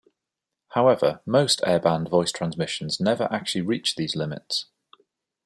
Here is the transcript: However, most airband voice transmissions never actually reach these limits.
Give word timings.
However, 0.69 1.21
most 1.27 1.61
airband 1.61 2.09
voice 2.09 2.31
transmissions 2.31 2.99
never 2.99 3.31
actually 3.31 3.61
reach 3.61 3.95
these 3.97 4.15
limits. 4.15 4.65